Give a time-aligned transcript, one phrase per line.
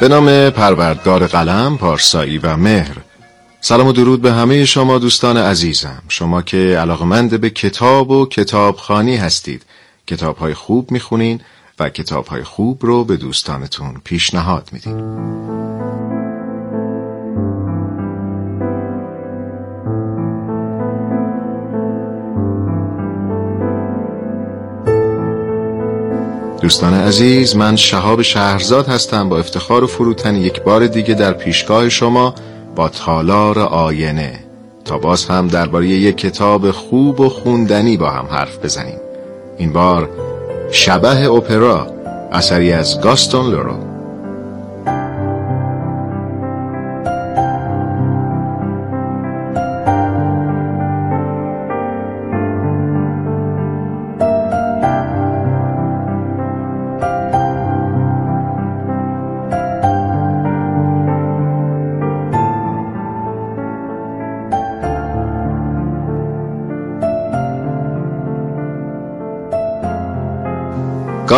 [0.00, 2.96] به نام پروردگار قلم، پارسایی و مهر.
[3.60, 6.02] سلام و درود به همه شما دوستان عزیزم.
[6.08, 9.62] شما که علاقمند به کتاب و کتابخانی هستید.
[10.06, 11.40] کتابهای خوب می‌خونین
[11.78, 15.87] و کتابهای خوب رو به دوستانتون پیشنهاد میدین.
[26.60, 31.88] دوستان عزیز من شهاب شهرزاد هستم با افتخار و فروتن یک بار دیگه در پیشگاه
[31.88, 32.34] شما
[32.76, 34.38] با تالار آینه.
[34.84, 38.98] تا باز هم درباره یک کتاب خوب و خوندنی با هم حرف بزنیم.
[39.58, 40.10] این بار
[40.70, 41.86] شبه اپرا
[42.32, 43.87] اثری از گاستون لورو.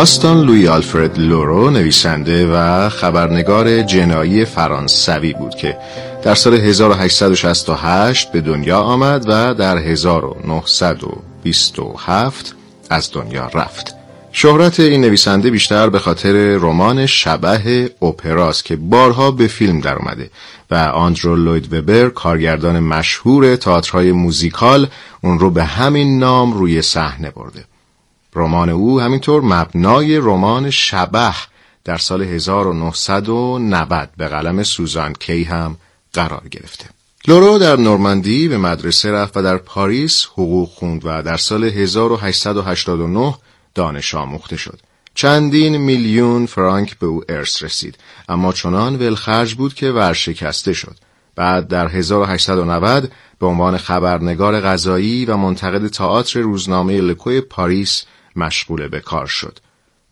[0.01, 5.77] گاستون لوی آلفرد لورو نویسنده و خبرنگار جنایی فرانسوی بود که
[6.23, 12.55] در سال 1868 به دنیا آمد و در 1927
[12.89, 13.95] از دنیا رفت.
[14.31, 20.29] شهرت این نویسنده بیشتر به خاطر رمان شبه اپراست که بارها به فیلم در اومده
[20.71, 24.87] و آندرو لوید وبر کارگردان مشهور تئاترهای موزیکال
[25.23, 27.70] اون رو به همین نام روی صحنه برده.
[28.35, 31.35] رمان او همینطور مبنای رمان شبه
[31.83, 35.77] در سال 1990 به قلم سوزان کی هم
[36.13, 36.85] قرار گرفته.
[37.27, 43.35] لورو در نورماندی به مدرسه رفت و در پاریس حقوق خوند و در سال 1889
[43.75, 44.79] دانش آموخته شد.
[45.15, 47.97] چندین میلیون فرانک به او ارث رسید
[48.29, 50.95] اما چنان ولخرج بود که ورشکسته شد.
[51.35, 58.05] بعد در 1890 به عنوان خبرنگار غذایی و منتقد تئاتر روزنامه لکوی پاریس
[58.35, 59.59] مشغول به کار شد.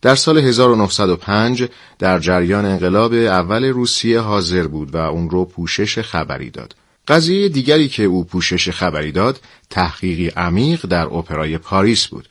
[0.02, 6.50] در سال 1905 در جریان انقلاب اول روسیه حاضر بود و اون رو پوشش خبری
[6.50, 6.74] داد.
[7.08, 12.28] قضیه دیگری که او پوشش خبری داد تحقیقی عمیق در اپرای پاریس بود.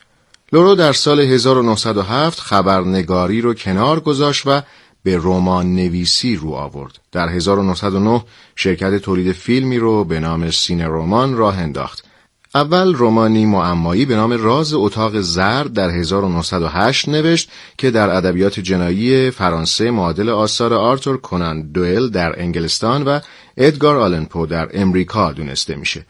[0.53, 4.61] لورو در سال 1907 خبرنگاری رو کنار گذاشت و
[5.03, 6.99] به رمان نویسی رو آورد.
[7.11, 8.23] در 1909
[8.55, 12.08] شرکت تولید فیلمی رو به نام سینه رمان راه انداخت.
[12.55, 19.31] اول رومانی معمایی به نام راز اتاق زرد در 1908 نوشت که در ادبیات جنایی
[19.31, 23.19] فرانسه معادل آثار آرتور کنان دوئل در انگلستان و
[23.57, 26.05] ادگار آلن پو در امریکا دونسته میشه.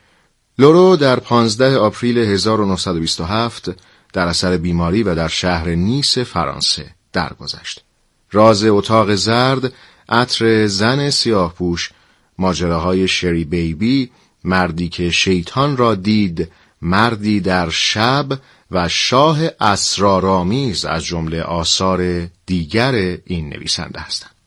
[0.57, 3.69] لورو در 15 آپریل 1927
[4.13, 7.83] در اثر بیماری و در شهر نیس فرانسه درگذشت.
[8.31, 9.73] راز اتاق زرد،
[10.09, 11.91] عطر زن سیاهپوش،
[12.37, 14.11] ماجراهای شری بیبی
[14.43, 16.51] مردی که شیطان را دید
[16.81, 18.25] مردی در شب
[18.71, 24.38] و شاه اسرارآمیز از جمله آثار دیگر این نویسنده هستند.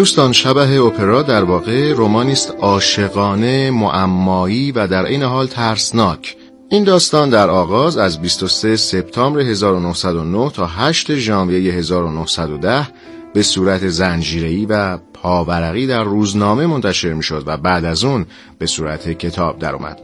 [0.00, 6.36] دوستان شبه اپرا در واقع رومانی است عاشقانه معمایی و در این حال ترسناک
[6.68, 12.88] این داستان در آغاز از 23 سپتامبر 1909 تا 8 ژانویه 1910
[13.34, 18.26] به صورت زنجیره‌ای و پاورقی در روزنامه منتشر می‌شد و بعد از اون
[18.58, 20.00] به صورت کتاب درآمد.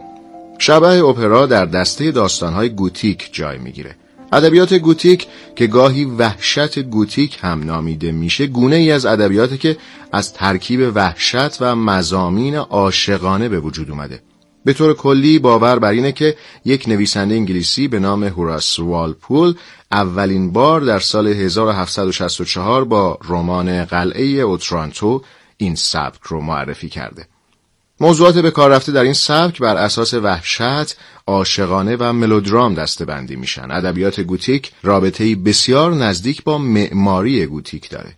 [0.59, 3.97] شبه اپرا در دسته داستانهای گوتیک جای می‌گیره.
[4.33, 5.27] ادبیات گوتیک
[5.57, 9.77] که گاهی وحشت گوتیک هم نامیده میشه گونه ای از ادبیات که
[10.13, 14.23] از ترکیب وحشت و مزامین عاشقانه به وجود اومده.
[14.65, 19.55] به طور کلی باور بر اینه که یک نویسنده انگلیسی به نام هوراس والپول
[19.93, 25.23] اولین بار در سال 1764 با رمان قلعه اوترانتو
[25.57, 27.27] این سبک رو معرفی کرده.
[28.01, 30.97] موضوعات به کار رفته در این سبک بر اساس وحشت،
[31.27, 33.71] عاشقانه و ملودرام دستبندی میشن.
[33.71, 38.13] ادبیات گوتیک رابطه‌ای بسیار نزدیک با معماری گوتیک داره.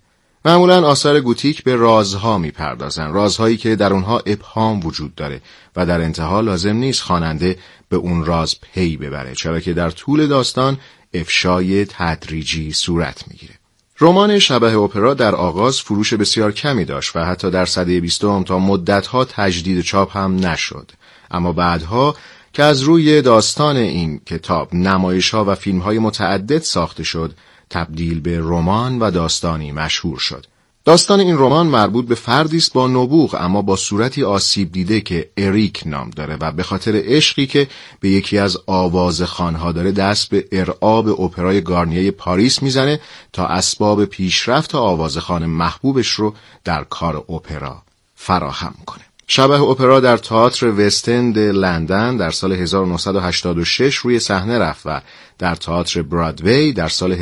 [0.45, 5.41] معمولا آثار گوتیک به رازها می‌پردازن رازهایی که در اونها ابهام وجود داره
[5.77, 7.59] و در انتها لازم نیست خواننده
[7.89, 10.79] به اون راز پی ببره چرا که در طول داستان
[11.15, 13.55] افشای تدریجی صورت می‌گیره
[14.01, 18.59] رمان شبه اپرا در آغاز فروش بسیار کمی داشت و حتی در سده بیستم تا
[18.59, 20.91] مدتها تجدید چاپ هم نشد
[21.31, 22.17] اما بعدها
[22.53, 27.35] که از روی داستان این کتاب نمایش ها و فیلم های متعدد ساخته شد
[27.71, 30.47] تبدیل به رمان و داستانی مشهور شد.
[30.89, 35.31] داستان این رمان مربوط به فردی است با نبوغ اما با صورتی آسیب دیده که
[35.37, 37.69] اریک نام داره و به خاطر عشقی که
[38.01, 43.01] به یکی از آواز خانها داره دست به ارعاب اپرای گارنیه پاریس می‌زنه
[43.33, 47.83] تا اسباب پیشرفت آوازخان محبوبش رو در کار اپرا
[48.15, 49.05] فراهم کنه.
[49.27, 55.01] شبه اپرا در تئاتر وستند لندن در سال 1986 روی صحنه رفت و
[55.39, 57.13] در تئاتر برادوی در سال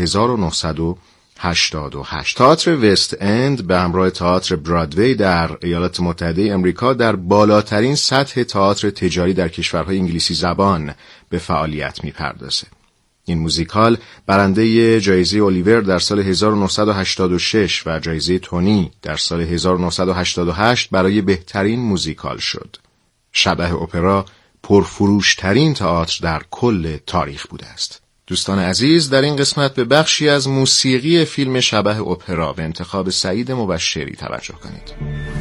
[1.38, 8.42] 1988 تئاتر وست اند به همراه تئاتر برادوی در ایالات متحده امریکا در بالاترین سطح
[8.42, 10.94] تئاتر تجاری در کشورهای انگلیسی زبان
[11.28, 12.66] به فعالیت می‌پردازه.
[13.24, 21.20] این موزیکال برنده جایزه الیور در سال 1986 و جایزه تونی در سال 1988 برای
[21.20, 22.76] بهترین موزیکال شد.
[23.32, 24.26] شبه اپرا
[24.62, 28.05] پرفروشترین تئاتر در کل تاریخ بوده است.
[28.26, 33.52] دوستان عزیز در این قسمت به بخشی از موسیقی فیلم شبه اپرا به انتخاب سعید
[33.52, 35.35] مبشری توجه کنید.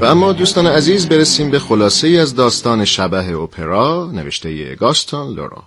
[0.00, 5.62] و اما دوستان عزیز برسیم به خلاصه ای از داستان شبه اپرا نوشته گاستون لورا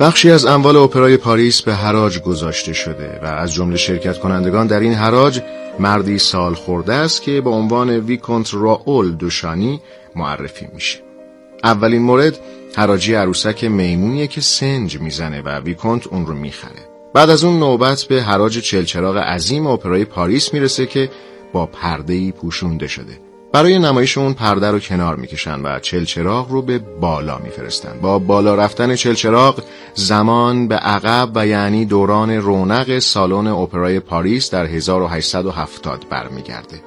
[0.00, 4.80] بخشی از اموال اپرای پاریس به حراج گذاشته شده و از جمله شرکت کنندگان در
[4.80, 5.40] این حراج
[5.78, 9.80] مردی سال خورده است که به عنوان ویکونت راول دوشانی
[10.16, 10.98] معرفی میشه.
[11.64, 12.38] اولین مورد
[12.76, 16.88] حراجی عروسک میمونیه که سنج می‌زنه و ویکونت اون رو می‌خره.
[17.14, 21.10] بعد از اون نوبت به حراج چلچراغ عظیم اپرای پاریس می‌رسه که
[21.52, 23.18] با پردهی پوشونده شده.
[23.54, 28.00] برای نمایش اون پرده رو کنار می‌کشن و چلچراغ رو به بالا میفرستن.
[28.02, 29.62] با بالا رفتن چلچراغ
[29.94, 36.80] زمان به عقب و یعنی دوران رونق سالن اپرای پاریس در 1870 برمیگرده.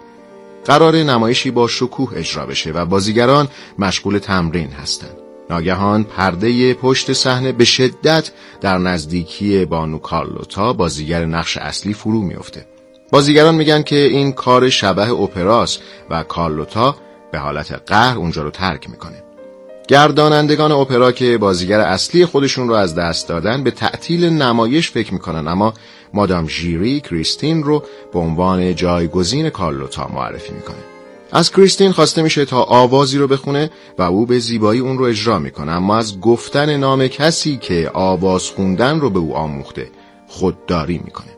[0.66, 3.48] قرار نمایشی با شکوه اجرا بشه و بازیگران
[3.80, 5.18] مشغول تمرین هستند
[5.50, 8.32] ناگهان پرده پشت صحنه به شدت
[8.62, 12.66] در نزدیکی بانو کارلوتا بازیگر نقش اصلی فرو میفته
[13.12, 15.78] بازیگران میگن که این کار شبه اپراس
[16.10, 16.96] و کارلوتا
[17.32, 19.24] به حالت قهر اونجا رو ترک می‌کنه.
[19.88, 25.48] گردانندگان اپرا که بازیگر اصلی خودشون رو از دست دادن به تعطیل نمایش فکر می‌کنن
[25.48, 25.74] اما
[26.14, 27.84] مادام ژیری کریستین رو
[28.14, 30.76] به عنوان جایگزین کارلوتا معرفی می‌کنه.
[31.32, 35.40] از کریستین خواسته میشه تا آوازی رو بخونه و او به زیبایی اون رو اجرا
[35.40, 39.90] می‌کنه اما از گفتن نام کسی که آواز خوندن رو به او آموخته
[40.28, 41.37] خودداری می‌کنه.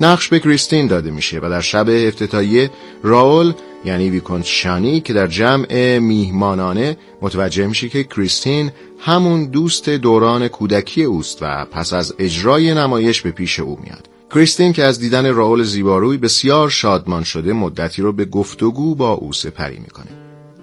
[0.00, 2.70] نقش به کریستین داده میشه و در شب افتتاحیه
[3.02, 3.52] راول
[3.84, 11.04] یعنی ویکونت شانی که در جمع میهمانانه متوجه میشه که کریستین همون دوست دوران کودکی
[11.04, 14.08] اوست و پس از اجرای نمایش به پیش او میاد.
[14.34, 19.32] کریستین که از دیدن راول زیباروی بسیار شادمان شده مدتی رو به گفتگو با او
[19.32, 20.06] سپری می‌کنه.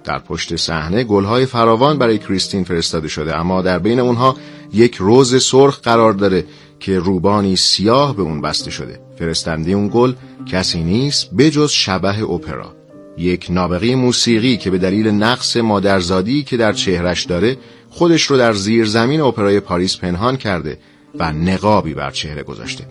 [0.03, 4.35] در پشت صحنه گلهای فراوان برای کریستین فرستاده شده اما در بین اونها
[4.73, 6.45] یک روز سرخ قرار داره
[6.79, 8.99] که روبانی سیاه به اون بسته شده.
[9.19, 10.13] فرستنده اون گل
[10.45, 12.75] کسی نیست بجز شبه اپرا.
[13.17, 17.57] یک نابغه موسیقی که به دلیل نقص مادرزادی که در چهرش داره
[17.89, 20.77] خودش رو در زیر زمین اپرای پاریس پنهان کرده
[21.19, 22.85] و نقابی بر چهره گذاشته.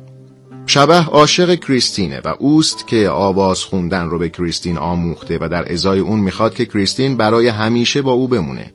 [0.66, 5.98] شبه عاشق کریستینه و اوست که آواز خوندن رو به کریستین آموخته و در ازای
[5.98, 8.72] اون می‌خواد که کریستین برای همیشه با او بمونه.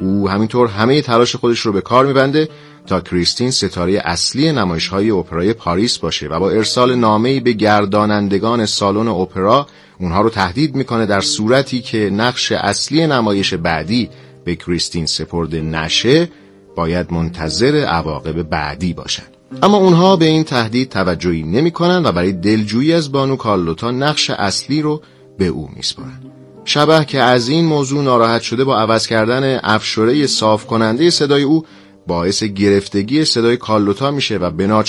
[0.00, 2.48] او همینطور همه تلاش خودش رو به کار میبنده
[2.86, 8.66] تا کریستین ستاره اصلی نمایش های اپرای پاریس باشه و با ارسال نامه‌ای به گردانندگان
[8.66, 9.66] سالن اپرا
[9.98, 14.10] اونها رو تهدید می‌کنه در صورتی که نقش اصلی نمایش بعدی
[14.44, 16.28] به کریستین سپرده نشه
[16.76, 19.22] باید منتظر عواقب بعدی باشن.
[19.62, 24.82] اما اونها به این تهدید توجهی نمی‌کنن و برای دلجویی از بانو کارلوتا نقش اصلی
[24.82, 25.02] رو
[25.38, 26.31] به او میسپرن
[26.64, 31.64] شبه که از این موضوع ناراحت شده با عوض کردن افشوره صاف کننده صدای او
[32.06, 34.84] باعث گرفتگی صدای کارلوتا میشه و به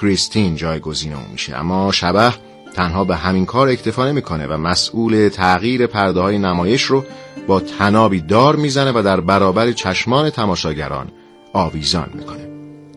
[0.00, 1.56] کریستین جایگزین او میشه.
[1.56, 2.34] اما شبه
[2.74, 7.04] تنها به همین کار اکتفا نمی‌کنه و مسئول تغییر پرده های نمایش رو
[7.46, 11.10] با تنابی دار می‌زنه و در برابر چشمان تماشاگران
[11.52, 12.48] آویزان می‌کنه.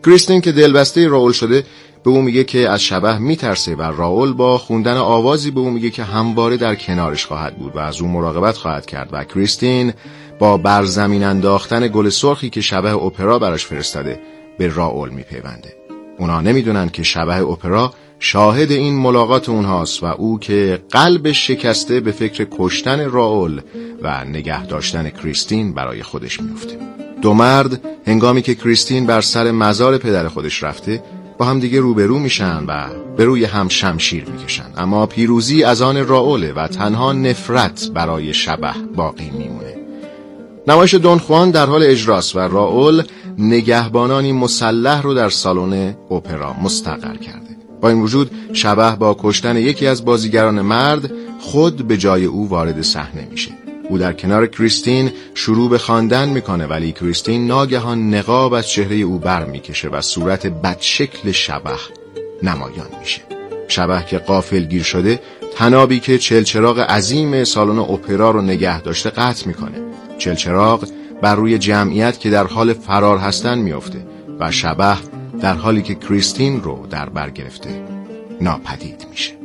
[0.04, 1.64] کریستین که دلبسته راول شده
[2.04, 5.90] به او میگه که از شبه میترسه و راول با خوندن آوازی به او میگه
[5.90, 9.92] که همواره در کنارش خواهد بود و از او مراقبت خواهد کرد و کریستین
[10.38, 14.20] با برزمین انداختن گل سرخی که شبه اپرا براش فرستاده
[14.58, 15.76] به راول میپیونده.
[16.18, 22.12] اونا نمی‌دونن که شبه اپرا شاهد این ملاقات اونهاست و او که قلب شکسته به
[22.12, 23.60] فکر کشتن راول
[24.02, 26.78] و نگه داشتن کریستین برای خودش میفته
[27.22, 31.02] دو مرد هنگامی که کریستین بر سر مزار پدر خودش رفته
[31.38, 32.86] با هم دیگه روبرو میشن و
[33.16, 34.66] به روی هم شمشیر می‌کشن.
[34.76, 39.76] اما پیروزی از آن راوله و تنها نفرت برای شبه باقی میمونه.
[40.68, 43.02] نمایش دون خوان در حال اجراست و راول
[43.38, 47.56] نگهبانانی مسلح رو در سالن اپرا مستقر کرده.
[47.80, 51.10] با این وجود شبه با کشتن یکی از بازیگران مرد
[51.40, 53.50] خود به جای او وارد صحنه میشه.
[53.88, 59.18] او در کنار کریستین شروع به خواندن می‌کنه ولی کریستین ناگهان نقاب از چهره او
[59.18, 61.70] بر می‌کشه و صورت بدشکل شبه
[62.42, 63.22] نمایان میشه.
[63.68, 65.20] شبه که قافل گیر شده
[65.56, 69.78] تنابی که چلچراغ عظیم سالن اپرا رو نگه داشته قطع می‌کنه.
[70.18, 70.88] چلچراغ
[71.22, 74.06] بر روی جمعیت که در حال فرار هستن میافته
[74.40, 74.96] و شبه
[75.40, 77.84] در حالی که کریستین رو در بر گرفته
[78.40, 79.41] ناپدید میشه.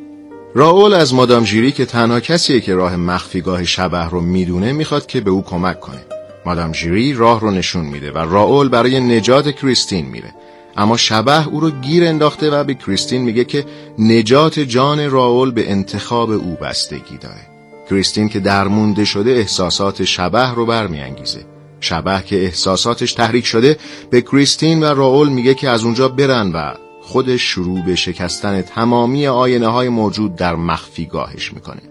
[0.57, 5.21] راول از مادام جیری که تنها کسیه که راه مخفیگاه شبه رو می‌دونه می‌خواد که
[5.21, 6.05] به او کمک کنه.
[6.45, 10.33] مادام جیری راه رو نشون میده و راول برای نجات کریستین میره.
[10.77, 13.65] اما شبه او رو گیر انداخته و به کریستین میگه که
[13.99, 17.47] نجات جان راول به انتخاب او بستگی داره.
[17.89, 21.45] کریستین که درمونده شده احساسات شبه رو برمیانگیزه.
[21.79, 23.77] شبه که احساساتش تحریک شده
[24.09, 29.27] به کریستین و راول میگه که از اونجا برن و خودش شروع به شکستن تمامی
[29.27, 31.81] آینه های موجود در مخفیگاهش می‌کنه.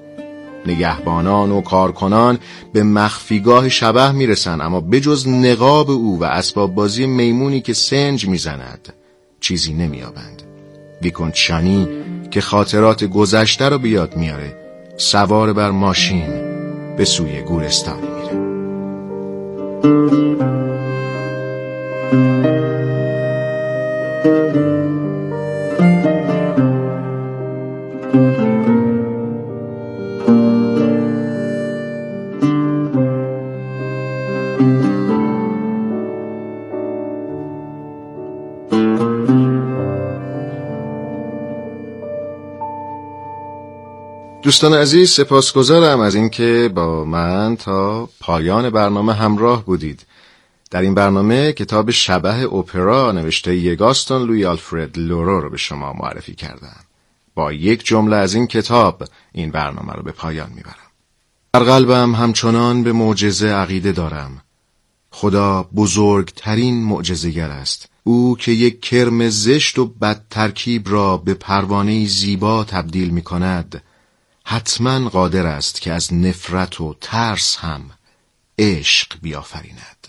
[0.67, 2.39] نگهبانان و کارکنان
[2.73, 8.93] به مخفیگاه شبه می‌رسن اما بجز نقاب او و اسباب بازی میمونی که سنج می‌زند
[9.41, 10.43] چیزی نمیابند
[11.03, 11.89] ویکونت شانی
[12.31, 14.57] که خاطرات گذشته رو بیاد میاره
[14.97, 16.29] سوار بر ماشین
[16.97, 18.47] به سوی گورستانی میره.
[44.47, 50.07] دوستان عزیز سپاسگزارم از اینکه با من تا پایان برنامه همراه بودید.
[50.71, 56.35] در این برنامه کتاب شبه اپرا نوشته یگاستون لوی آلفرد لورو رو به شما معرفی
[56.35, 56.77] کردم.
[57.35, 60.91] با یک جمله از این کتاب این برنامه رو به پایان می‌برم.
[61.53, 64.43] در قلبم همچنان به معجزه عقیده دارم.
[65.11, 67.89] خدا بزرگترین معجزهگر است.
[68.05, 73.83] او که یک کرم زشت و بد ترکیب را به پروانه زیبا تبدیل می کند
[74.49, 77.91] حتما قادر است که از نفرت و ترس هم
[78.59, 80.07] عشق بیافریند.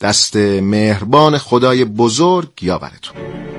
[0.00, 3.51] دست مهربان خدای بزرگ یاورتون